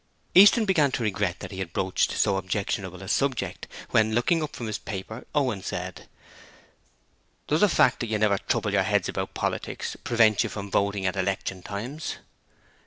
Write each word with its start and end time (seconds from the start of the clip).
Easton 0.33 0.65
began 0.65 0.91
to 0.93 1.03
regret 1.03 1.41
that 1.41 1.51
he 1.51 1.59
had 1.59 1.73
broached 1.73 2.13
so 2.13 2.37
objectionable 2.37 3.03
a 3.03 3.07
subject, 3.07 3.67
when, 3.91 4.15
looking 4.15 4.41
up 4.41 4.55
from 4.55 4.65
his 4.65 4.79
paper, 4.79 5.27
Owen 5.35 5.61
said: 5.61 6.07
'Does 7.45 7.61
the 7.61 7.69
fact 7.69 7.99
that 7.99 8.07
you 8.07 8.17
never 8.17 8.39
"trouble 8.39 8.73
your 8.73 8.81
heads 8.81 9.07
about 9.07 9.35
politics" 9.35 9.95
prevent 10.03 10.41
you 10.43 10.49
from 10.49 10.71
voting 10.71 11.05
at 11.05 11.15
election 11.15 11.61
times?' 11.61 12.15